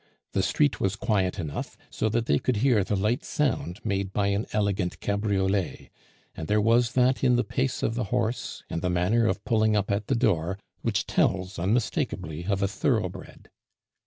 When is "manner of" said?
8.89-9.45